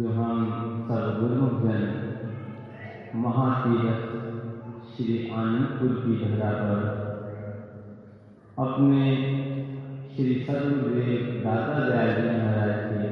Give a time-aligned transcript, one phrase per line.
[0.00, 0.44] जो हम
[0.88, 1.16] सब
[1.62, 1.82] जन
[3.22, 4.04] महातीरथ
[4.92, 6.78] श्री आनंदपुर की धरा पर
[8.64, 9.02] अपने
[10.14, 13.02] श्री सर्वदेव दादा दयाल जी महाराज के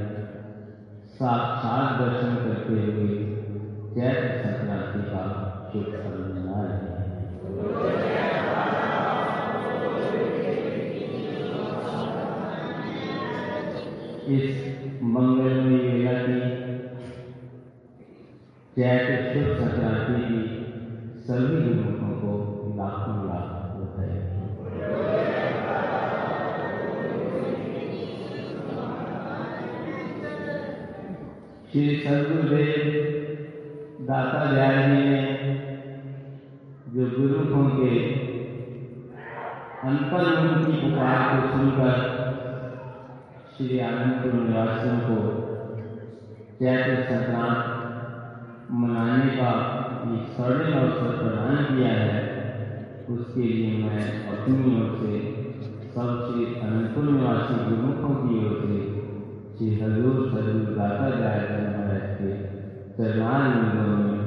[1.18, 3.10] साक्षात दर्शन करते हुए
[3.94, 5.22] चैत्र संक्रांति का
[5.72, 7.06] शुभ पर्व मना रहे हैं।
[14.38, 14.46] इस
[15.02, 15.37] मंगलमय
[18.78, 20.40] चैत्र शुभ संक्रांति की
[21.26, 22.34] सभी गुरुमुखों को
[22.76, 23.46] लाखों लाख
[23.78, 24.18] बधाई।
[31.72, 32.76] श्री सदगुरुदेव
[34.06, 35.22] दाता जी ने
[36.94, 37.96] जो गुरुमुखों के
[39.88, 41.98] अंतर्मुख की पुकार को सुनकर
[43.56, 45.18] श्री आनंदपुर निवासियों को
[46.60, 47.77] चैत्र संक्रांत
[48.70, 49.50] मनाने का
[50.04, 52.18] ये स्वर्णिम अवसर प्रदान किया है,
[53.08, 55.12] उसके लिए मैं अपनी ओर से
[55.94, 56.44] सब श्री
[57.12, 58.80] निवासी गुरुमुखों की ओर से
[59.58, 62.32] श्री हजूर सदगुरु दाता दयाल महाराज के
[62.98, 64.18] चरणान मिलों में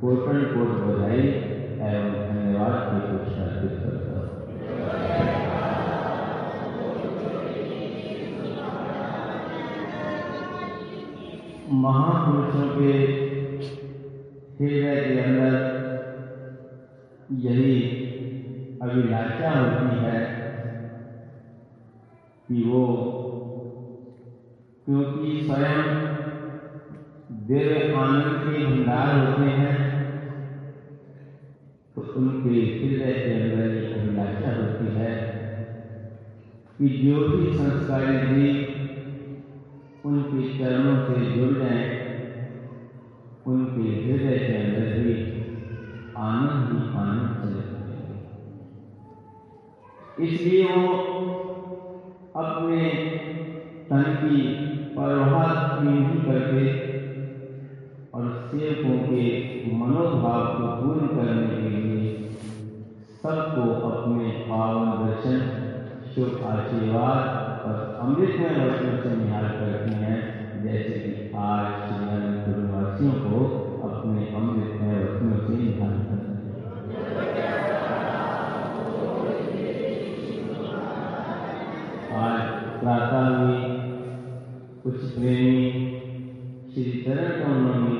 [0.00, 1.28] कोटन कोट बधाई
[1.90, 4.32] एवं धन्यवाद की पुष्ट अर्पित करता हूँ
[11.82, 13.23] महापुरुषों के
[14.60, 15.54] हृदय के अंदर
[17.30, 17.76] यही
[18.80, 20.20] अभिलाषा होती है
[22.48, 22.84] कि वो
[24.88, 25.84] क्योंकि स्वयं
[27.48, 29.74] दिव्य आनंद के भंडार होते हैं
[31.96, 35.12] तो उनके हृदय के अंदर ये अभिलाषा होती है
[36.80, 38.70] कि जो भी संस्कारी जीव
[40.08, 42.03] उनके चरणों से जुड़ जाए।
[43.46, 45.14] उनके हृदय के अंदर भी
[46.18, 47.62] आनंद ही आनंद चले
[50.24, 50.84] इसलिए वो
[52.42, 52.80] अपने
[53.90, 54.38] तन की
[54.96, 55.50] परवाह
[55.82, 56.64] नहीं करते
[58.14, 59.24] और सेवकों के
[59.72, 62.06] मनोभाव को पूर्ण करने के लिए
[63.22, 65.38] सबको अपने पावन दर्शन,
[66.14, 67.20] शुभ आशीर्वाद
[67.66, 70.18] और अमृतमय वचनों से निहार करती हैं,
[70.64, 71.12] जैसे कि
[71.44, 72.00] आज श्री
[72.94, 73.38] निवासियों को
[73.86, 76.52] अपने अमृतमय वचनों से निहार करते हैं।
[82.14, 82.42] आज
[82.80, 83.56] प्रातः में
[84.84, 85.56] कुछ प्रेमी
[86.74, 87.98] श्री चरण कमलों में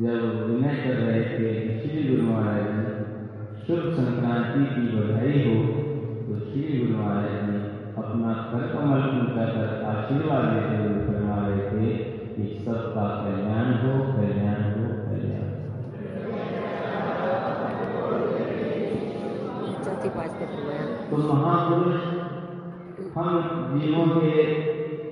[0.00, 2.88] जब विनय कर रहे थे श्री गुरु महाराज जी,
[3.66, 5.54] शुभ संक्रांति की बधाई हो
[6.24, 7.62] तो श्री गुरु महाराज जी
[8.02, 13.92] अपना कर कमल उनका कर आशीर्वाद देते हुए फरमा रहे थे कि सबका कल्याण हो
[14.12, 15.52] कल्याण हो कल्याण
[21.10, 22.00] तो महापुरुष
[23.16, 23.28] हम
[23.74, 24.44] जीवों के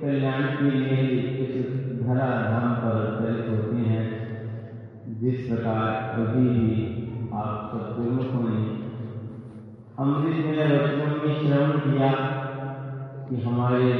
[0.01, 0.97] कल्याण के लिए
[1.43, 1.67] इस
[2.01, 4.05] धरा धाम पर प्रेरित होते हैं।
[5.21, 8.63] जिस प्रकार अभी भी आप सब गुरुमुखों ने
[9.99, 12.11] अमृत में वचनों में श्रवण किया
[13.29, 13.93] कि हमारे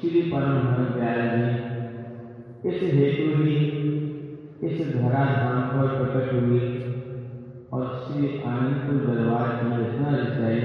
[0.00, 0.58] श्री परम
[0.94, 1.67] दयाल जी
[2.68, 3.54] इस हेतु ही,
[4.62, 6.60] इस धरा धाम पर प्रकट हुए
[7.72, 10.60] और श्री आनंदपुर दरबार की रचना रचाई।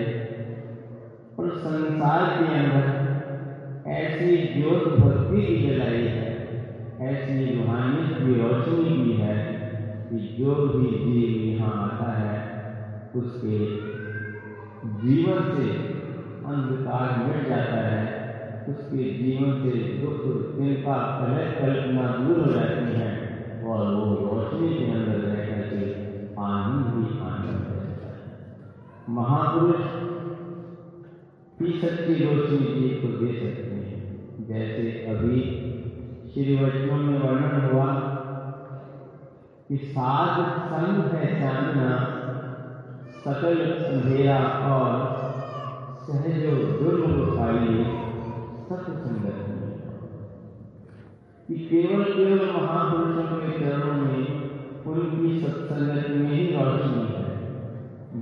[1.40, 6.30] और संसार के अंदर ऐसी ज्योत भक्ति की जलाई है,
[7.02, 9.38] ऐसी रूहानियत की रोशनी की है
[10.10, 12.44] कि जो भी जीव यहाँ आता है,
[13.16, 13.60] उसके
[15.08, 15.70] जीवन से
[16.46, 18.23] अंधकार मिट जाता है।
[18.70, 20.22] उसके जीवन से दुख
[20.58, 23.34] चिंता कलह, कल्पना दूर हो जाती है
[23.68, 26.04] और वो रोशनी के अंदर रह करके
[26.42, 28.44] आनंद ही आनंद रहता है।
[29.10, 29.82] महापुरुष
[31.62, 33.94] ही सच्ची रोशनी जीव को दे सकते हैं।
[34.48, 35.40] जैसे अभी
[36.34, 37.86] श्री वचनों में वर्णन हुआ
[39.70, 42.06] कि साध संग है चांदना,
[43.26, 45.14] सकल अंधेरा और
[46.08, 48.03] सहजो दुर्लभ
[48.74, 49.80] पाइए सत्संगत में
[51.48, 54.50] कि केवल केवल महापुरुषों के चरणों में
[54.84, 57.24] उनकी सत्संगत में ही रोशनी है।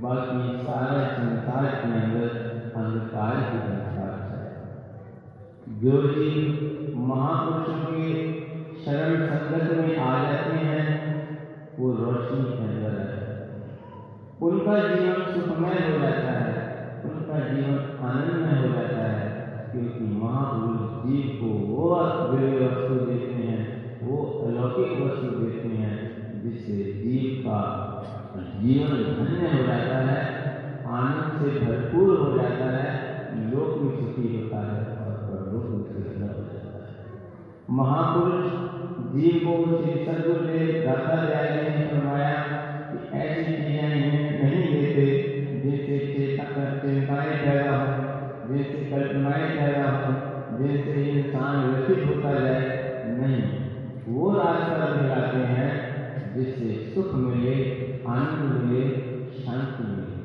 [0.00, 2.28] बाकी सारा संसार के अंदर
[2.76, 4.62] अंधकार ही अंधकार है।
[5.80, 8.40] जो जीव महापुरुषों के
[8.84, 11.12] शरण संगत में आ जाते हैं,
[11.78, 13.42] वो रोशनी के अंदर हैं।
[14.42, 16.72] उनका जीवन सुखमय हो जाता है,
[17.04, 19.41] उनका जीवन आनंदमय हो जाता है।
[19.72, 21.90] क्योंकि माँ उस जीव को वो
[22.62, 23.60] वस्तु देते हैं
[24.02, 25.94] वो अलौकिक वस्तु देते हैं
[26.42, 27.60] जिससे जीव का
[28.56, 30.20] जीवन धन्य हो जाता है
[30.92, 32.90] आनंद से भरपूर हो जाता है
[33.46, 36.92] लोक में सुखी होता है और परलोक में सुखी हो जाता है
[37.72, 38.48] महापुरुष
[39.12, 42.34] जीव को श्री सदगुरु ने दाता न्याय ने फरमाया
[42.88, 44.61] कि ऐसी चीज़ें नहीं
[56.36, 57.54] जिससे सुख मिले,
[58.08, 58.84] आनंद मिले,
[59.42, 60.22] शांति मिले।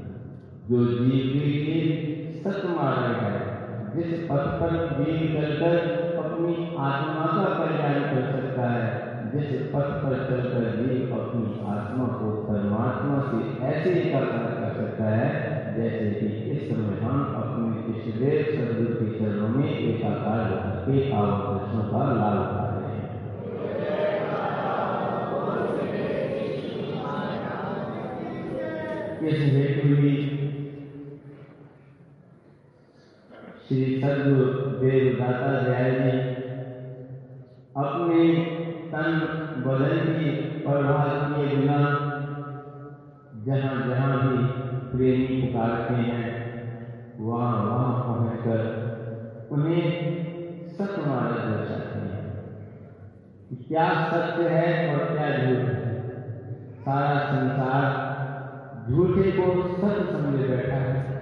[0.69, 3.57] जो जीव के लिए सत्य मार्ग है,
[3.95, 5.75] जिस पथ पर जीव चलकर
[6.23, 12.31] अपनी आत्मा का कल्याण कर सकता है, जिस पथ पर चलकर जीव अपनी आत्मा को
[12.47, 18.95] परमात्मा से ऐसे एकाकार कर सकता है, जैसे कि इस समय हम अपने इष्टदेव सदगुरु
[18.95, 22.66] के चरणों में एकाकार होकर के आवश्यों का लाभ उठा
[29.27, 30.09] इस हेतु भी
[33.61, 33.87] श्री
[35.63, 36.13] दयाल जी
[37.75, 38.19] अपने
[38.93, 39.19] तन
[40.09, 40.29] की
[40.65, 41.79] परवाह किए बिना
[43.33, 44.39] जहाँ जहाँ भी
[44.93, 46.25] प्रेमी पुकारते हैं
[47.19, 47.91] वहाँ वहाँ
[49.51, 49.91] उन्हें
[50.79, 52.25] सत्य मार्ग दर्शाते हैं
[53.69, 55.85] क्या सत्य है और क्या झूठ है
[56.85, 58.06] सारा संसार
[58.91, 61.17] झूठे को सत्य समझे बैठा है।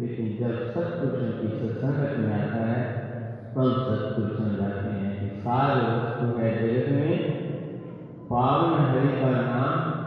[0.00, 3.10] लेकिन जब सत्पुरुषों की सत्संगत में आता है,
[3.56, 7.40] तब सत्पुरुष समझाते हैं कि सार वस्तु है जगत में।
[8.30, 10.00] पावन हरि का नाम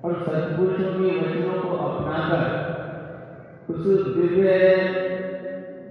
[0.05, 2.71] और सत्पुरुषों के वचनों को अपनाकर
[3.75, 3.87] उस
[4.17, 5.10] दिव्य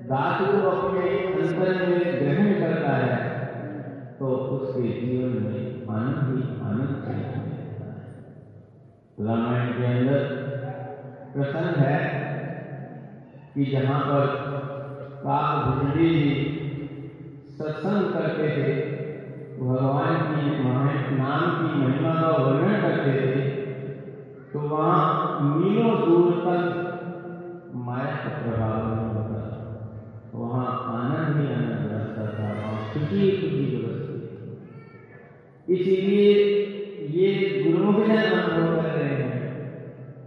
[0.10, 1.08] दास को अपने
[1.38, 3.18] अंतर में ग्रहण करता है
[4.20, 5.58] तो उसके जीवन में
[5.90, 7.10] आनंद ही आनंद
[9.18, 10.24] रामायण के अंदर
[11.36, 12.00] प्रसंग है
[13.56, 14.28] कि जहाँ पर
[15.26, 16.32] काकभुजड़ी जी
[17.60, 18.72] सत्संग करते थे,
[19.62, 20.44] भगवान की
[21.20, 23.40] नाम की महिमा का वर्णन करते थे
[24.56, 26.70] तो वहाँ मीलों दूर तक
[27.90, 28.89] माया का प्रभाव
[33.10, 34.18] खुशी खुशी बरसती
[35.74, 36.34] इसीलिए
[37.12, 37.30] ये
[37.64, 39.38] गुरुमुख जन अनुभव कर रहे हैं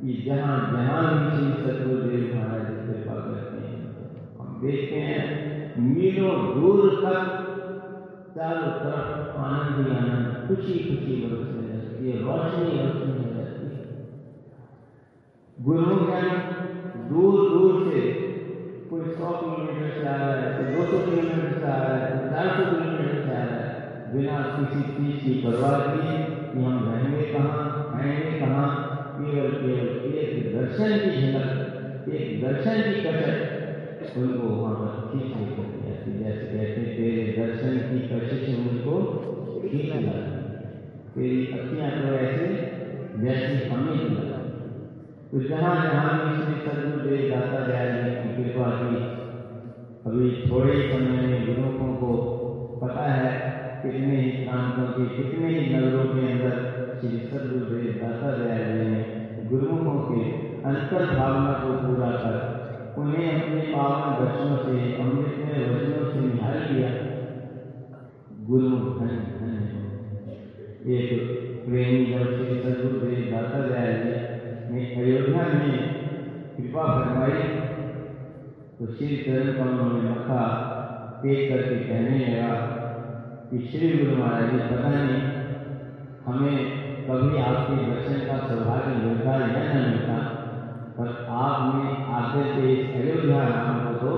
[0.00, 3.79] कि जहाँ जहाँ भी श्री सतगुरुदेव महाराज कृपा करते हैं,
[4.38, 5.23] हम देखते हैं,
[5.82, 7.20] मीलों दूर तक
[8.37, 13.82] चारों तरफ़ आनंद ही आनंद, खुशी खुशी बरसने लगती है, रोशनी रोशनी हो। जाती है
[15.61, 16.11] गुरुमुख
[17.08, 18.00] दूर दूर से
[18.90, 20.72] कोई सौ किलोमीटर से आ रहा है
[24.12, 26.17] बिना किसी चीज़ की परवाह किए
[26.53, 28.69] कि हम रहेंगे कहाँ खाएँगे कहाँ?
[29.19, 35.70] केवल केवल एक दर्शन की झलक एक दर्शन की कटक उनको वहाँ पर खींच लेकर
[35.81, 39.03] जाती जैसे कहते तेरे दर्शन की कशिश मुझको
[39.62, 40.41] खींच लाती
[41.17, 42.55] तेरी अखियाँ तो ऐसे,
[43.17, 44.38] जैसे हमें लगा।
[45.32, 48.96] तो जहाँ जहाँ भी श्री सदगुरुदेव दाता दयाल जी की कृपा की,
[50.06, 52.17] अभी थोड़े समय में गुरुओं को
[53.93, 56.55] कितने ही प्रांतों के, कितने ही नगरों के अंदर
[57.01, 59.01] श्री सदगुरुदेव दाता दयाल जी ने,
[59.51, 60.22] गुरुमुखों के
[60.65, 62.39] अंतर भावना को पूरा कर,
[62.99, 66.91] उन्हें अपने पावन दर्शनों से अमृतमय वचनों से निहाल किया।
[68.49, 69.63] गुरुमुख धन धन्य
[70.96, 71.08] एक
[71.67, 74.17] प्रेमी जब श्री सदगुरुदेव दाता दयाल जी
[74.75, 75.72] ने अयोध्या में
[76.56, 77.43] कृपा फरमाई
[78.79, 80.44] तो श्री चरण कमलों में मक्का
[81.22, 82.71] टेक करके कहने लगा
[83.53, 85.17] कि श्री गुरु महाराज जी पता नहीं।
[86.27, 86.55] हमें
[87.09, 90.15] कभी आपके दर्शन का सौभाग्य मिलता या न मिलता,
[90.97, 91.09] पर
[91.41, 94.13] आपने आते से इस अयोध्या नाम को तो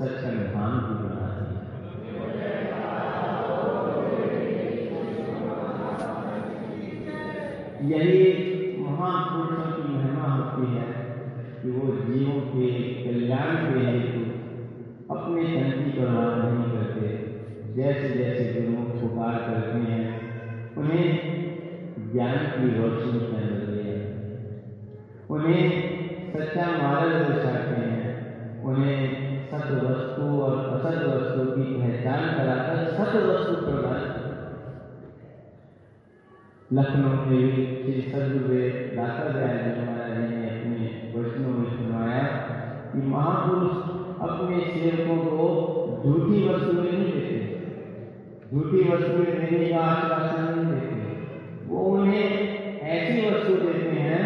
[0.00, 1.60] सच का धाम भी बना दिया
[7.92, 8.20] यही
[8.80, 10.86] महापुरुषों की महिमा होती है
[11.62, 12.66] कि वो जीवों के
[13.04, 14.22] कल्याण के हेतु
[15.16, 17.06] अपने तन की परवाह नहीं करते।
[17.76, 18.71] जैसे जैसे गुरुओं
[19.02, 20.02] पुकार करते हैं,
[20.76, 21.06] उन्हें
[22.12, 23.82] ज्ञान की रोशनी में बदले
[25.30, 25.60] उन्हें
[26.32, 28.98] सच्चा मार्ग दर्शाते हैं, उन्हें
[29.50, 34.10] सत वस्तु और असत वस्तु की पहचान कराकर सत वस्तु प्रदान
[36.72, 40.84] लखनऊ में भी श्री सदगुरुदेव दाता दयाल जी महाराज जी ने अपने
[41.16, 42.22] वचनों में सुनाया
[42.92, 43.72] कि महापुरुष
[44.28, 45.48] अपने सेवकों को
[46.04, 47.41] झूठी वस्तुएँ नहीं देते।
[48.52, 52.24] झूठी वस्तुएँ देने का आश्वासन नहीं देते वो उन्हें
[52.86, 54.22] ऐसी वस्तु देते हैं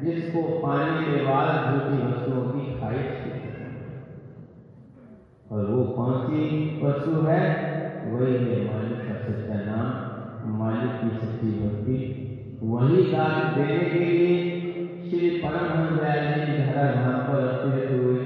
[0.00, 3.16] जिसको पाने के बाद झूठी वस्तुओं की ख्वाहिश
[5.52, 6.42] और वो कौन सी
[6.82, 7.40] वस्तु है?
[8.12, 11.96] वही है मालिक का सच्चा नाम मालिक की सच्ची भक्ति
[12.62, 14.36] वही दान देने के लिए
[15.10, 18.20] श्री परमहंस दयाल जी धरा धाम पर अवतरित हुए,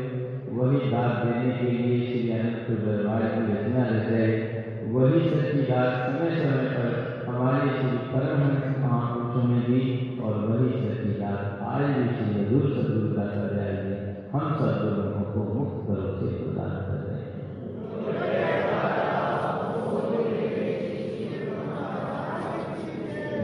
[0.58, 6.30] वही दान देने के लिए श्री अनंत दरबार की रचना रचाई वही सच्ची दात समय
[6.36, 6.88] समय पर
[7.28, 9.80] हमारे श्री परमहंस महापुरुषों ने दी
[10.24, 13.94] और वही सच्ची दात आज भी श्री हजूर सदगुरु दाता दयाल जी
[14.32, 17.32] हम सब लोगों को मुक्त करो से प्रदान कर रहे हैं।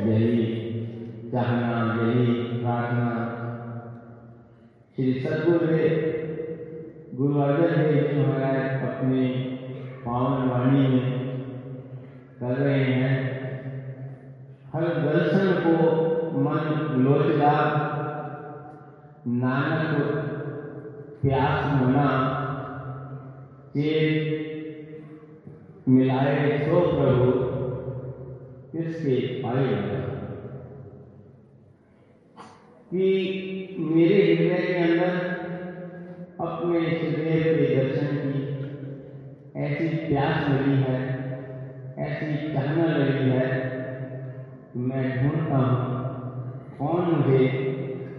[0.09, 0.37] यही
[1.33, 2.27] चाहना, यही
[2.59, 3.11] प्रार्थना
[4.97, 5.95] श्री सदगुरुदेव
[7.19, 9.25] गुरु अर्जन देव जी महाराज अपनी
[10.05, 11.20] पावन वाणी में
[17.01, 17.53] मन लोचदा
[19.27, 19.93] नानक
[21.23, 22.07] प्यास मना
[23.77, 24.29] चेत
[25.89, 27.31] मिलाए सो प्रभु
[28.73, 29.69] किसके पाए
[32.93, 33.09] कि
[33.79, 35.13] मेरे हृदय के अंदर
[36.47, 38.41] अपने सुदेव के दर्शन की
[39.65, 40.99] ऐसी प्यास लगी है,
[41.99, 43.47] ऐसी चाहना लगी है,
[44.77, 45.90] मैं ढूंढता हूँ
[46.81, 47.41] कौन मुझे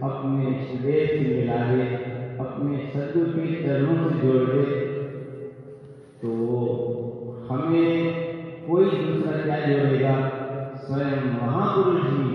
[0.02, 1.86] अपने सुदेव से मिला दे
[2.40, 4.62] अपने सदगुरु के चरणों से जोड़ दे
[6.20, 6.34] तो
[7.48, 7.88] हमें
[8.68, 10.12] कोई दूसरा क्या जोड़ेगा?
[10.84, 12.28] स्वयं महापुरुष जी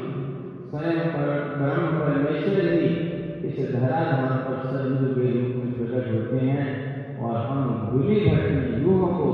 [0.72, 2.90] स्वयं ब्रह्म परमेश्वर जी
[3.50, 6.66] इस धराधाम पर सदगुरु के रूप में प्रकट होते हैं
[7.20, 9.32] और हम भूली भटकी रूहों को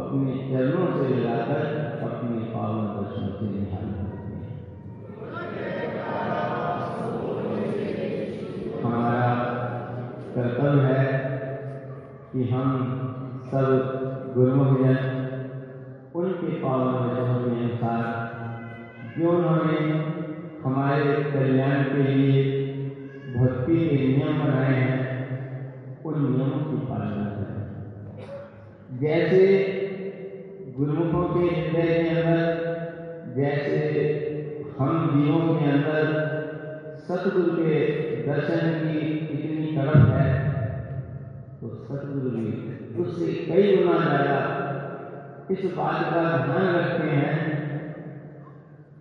[0.00, 1.68] अपने चरणों से मिलाकर
[2.08, 4.19] अपने पावन दर्शन से निहाल करते
[12.32, 12.66] कि हम
[13.44, 14.98] सब गुरुमुख जन
[16.14, 18.02] उनके पावन वचनों के अनुसार
[19.18, 19.78] जो उन्होंने
[20.64, 22.42] हमारे कल्याण के लिए
[23.36, 29.46] भक्ति के नियम बनाए हैं, उन नियमों की पालना करें। जैसे
[30.78, 32.40] गुरुमुखों के हृदय के अंदर,
[33.36, 33.80] जैसे
[34.78, 36.30] हम जीवों के अंदर
[37.08, 37.80] सतगुरु के
[38.26, 40.49] दर्शन की इतनी तड़प है
[41.90, 42.42] सतगुरु भी
[43.02, 44.34] उससे कई गुना ज़्यादा।
[45.50, 47.32] इस बात का ध्यान रखते हैं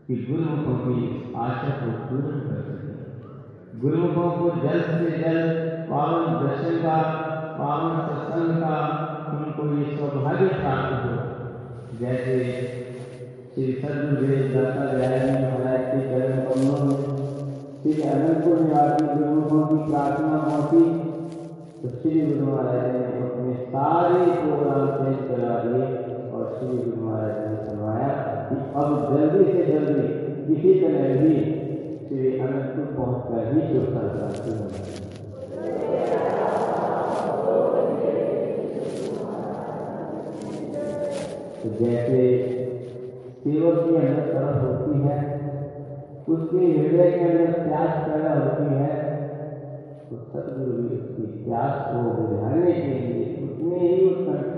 [0.08, 0.96] कि गुरुमुखों की
[1.39, 2.93] आशा को पूर्ण कर सके।
[3.79, 5.51] गुरुमुखों को जल्द से जल्द
[5.89, 6.96] पावन दर्शन का,
[7.60, 8.74] पावन सत्संग का
[9.34, 11.13] उनको ये सौभाग्य प्राप्त हो।
[12.00, 12.34] जैसे
[13.51, 16.98] श्री सदगुरुदेव दाता दयाली महाराज के चरण कमलों में
[17.84, 20.84] श्री अनंतपुर निवासी गुरुमुखों की प्रार्थना पहुँची
[21.80, 25.86] श्री गुरु महाराज ने अपने सारे प्रोग्राम चेंज करा दिए
[26.30, 28.10] और श्री गुरु महाराज ने फरमाया
[28.50, 30.08] कि अब जल्दी से जल्दी
[30.48, 31.36] किसी तरह भी
[32.10, 34.20] श्री अनंतपुर पहुँच कर ही शुभ मनाएँ
[41.62, 42.22] तो जैसे
[43.44, 45.18] सेवक की अंदर तरफ़ होती है,
[46.30, 49.09] उसके हृदय के अंदर प्यास पैदा होती है
[50.10, 54.56] तो सदगुरु भी उसकी प्यास को बुझाने के लिए उतने ही उत्कंठ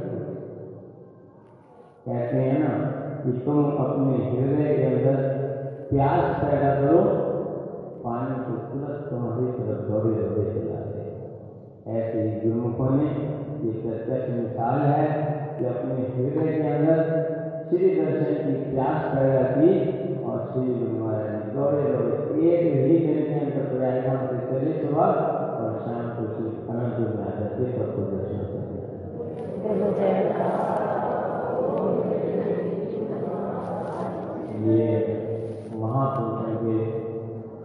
[2.05, 2.69] कहते हैं ना
[3.23, 5.17] कि तुम अपने हृदय के अंदर
[5.91, 7.01] प्यास पैदा करो
[8.03, 13.09] पानी को तुरंत तुम्हारी तरफ़ दौड़े दौड़े चला जाए ऐसे ही गुरुमुखों ने
[13.61, 15.05] ये प्रत्यक्ष मिसाल है
[15.59, 17.03] कि अपने हृदय के अंदर
[17.71, 19.73] श्री दर्शन की प्यास पैदा की
[20.23, 22.15] और श्री गुरु महाराज ने दौड़े दौड़े
[22.47, 25.13] एक ही दिन के अंदर प्रयागराम से चले सुबह
[25.83, 28.79] शाम को श्री अनंतपुर में आ जाते सबको दर्शन करते
[34.63, 34.83] ये
[35.81, 36.73] महापुरुषों के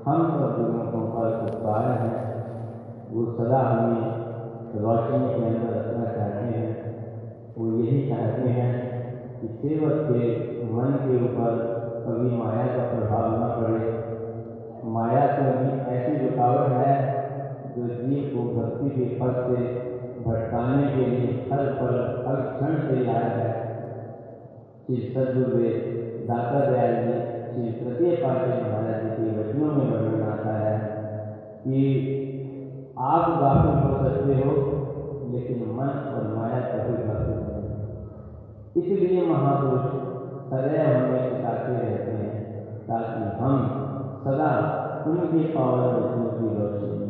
[0.07, 2.13] हम सब गुरुमुखों का उपकार है।
[3.11, 4.07] वो सदा हमें
[4.85, 6.71] रोशनी के अंदर रखना चाहते हैं
[7.59, 8.71] वो यही चाहते हैं
[9.41, 10.23] कि सेवक के
[10.73, 11.53] मन के ऊपर
[12.07, 13.89] कभी माया का प्रभाव न पड़े।
[14.97, 15.45] माया तो
[15.93, 16.93] ऐसी रुकावट है
[17.77, 19.59] जो जीव को भक्ति के पद से
[20.27, 23.51] भटकाने के लिए हर पल, हर क्षण तैयार है।
[24.87, 25.75] श्री सदगुरुदेव
[26.29, 27.17] दाता दयाल जी,
[27.47, 30.77] श्री तृतीय पाठक महाराज जी के वचनों में वर्णन आता है
[31.63, 31.79] कि
[33.11, 34.53] आप गाफिल हो सकते हो,
[35.33, 37.65] लेकिन मन और माया कभी गाफिल नहीं
[38.81, 39.87] इसलिए महापुरुष
[40.49, 42.35] सदैव हमें सिखाते रहते हैं,
[42.89, 43.55] ताकि हम
[44.25, 44.51] सदा
[45.07, 47.06] उनके पावन वचनों की रोशनी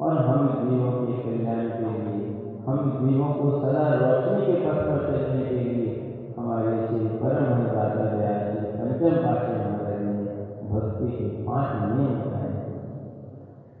[0.00, 2.26] और हम जीवों के कल्याण के लिए।
[2.66, 5.88] हम जीवों को सदा रोशनी के पथ पर चलने के लिए
[6.36, 10.22] हमारे श्री परम दादा दया श्री पंचम पाठी महाराज ने
[10.70, 12.58] भक्ति के पाँच नियम बताए।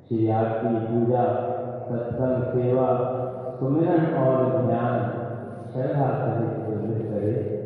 [0.08, 1.24] श्री आरती पूजा,
[1.90, 2.88] सत्संग, सेवा,
[3.60, 5.00] सुमिरन और ध्यान
[5.72, 7.57] श्रद्धा सहित करे।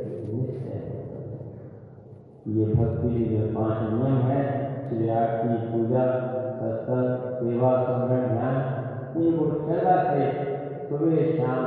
[10.89, 11.67] सुबह शाम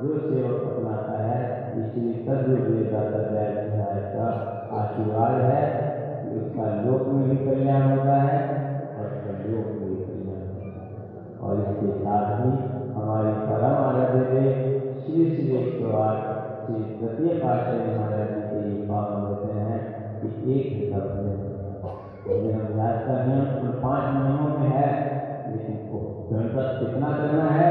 [0.00, 1.40] जो सेवक अपनाता है।
[1.80, 4.28] इसलिए सदगुरु दाता दयाल का
[4.78, 5.62] आशीर्वाद है
[6.38, 8.38] उसका लोक में भी कल्याण होता है
[8.98, 9.06] और
[9.48, 10.96] लोक में भी कल्याण होता है।
[11.40, 12.52] और इसके साथ ही
[12.94, 14.52] हमारे परम आराध्य देव
[15.02, 16.24] श्री श्री एक सौ आठ
[16.62, 19.78] श्री तृतीय पाठशाही महाराज जी के ये पावन होते हैं
[20.20, 21.16] कि एक ही शब्द
[22.54, 24.88] हम याद कर रहे हैं तो पाँच नियमों में है।
[25.46, 25.76] लेकिन
[26.30, 27.68] गणतंत्र कितना करना है?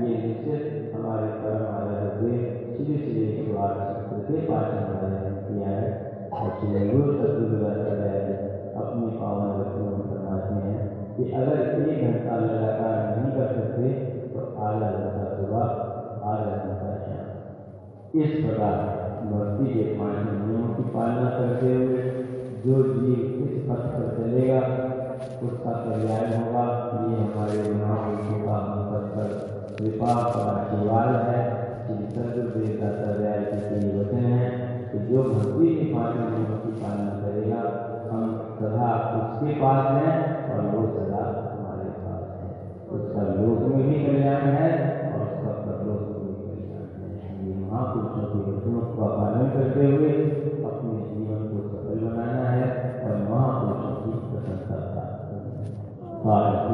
[0.00, 2.28] ये निश्चित हमारे परम आराध्य
[2.76, 3.72] श्री श्री शिवार
[4.28, 5.88] के पाठ हमारे किया है
[6.32, 8.38] और श्री गुरु सतगुरुदाचार्य
[8.76, 13.92] अपनी पावन वचनों में फरमाते हैं कि अगर एक घंटा लगातार नहीं कर सकते
[14.32, 15.62] तो आधा घंटा सुबह
[16.30, 18.74] आधा घंटा शाम इस प्रकार
[19.30, 22.02] भक्ति के पाँच नियमों की पालना करते हुए
[22.64, 24.60] जो जीव इस पथ पर चलेगा,
[25.46, 26.66] उसका कल्याण होगा,
[27.08, 31.36] ये हमारे महापुरुषों का हम पर कृपा का दीवार है
[31.84, 34.48] श्री सदगुरुदेव दत्ताध्याय के श्री वचन है
[34.90, 37.62] कि जो भक्ति के पास में नियमों की पालना करेगा,
[38.10, 38.26] हम
[38.58, 40.12] सदा उसके पास हैं
[40.50, 42.50] और वो सदा हमारे पास है।
[42.96, 44.68] उसका लोक में भी कल्याण है
[45.08, 50.12] और उसका परलोक में भी कल्याण है। महापुरुषों के वचनों का पालन करते हुए
[50.70, 52.66] अपने जीवन को सफल बनाना है
[53.04, 56.68] और महापुरुषों की प्रशंसा प्राप्त करना है।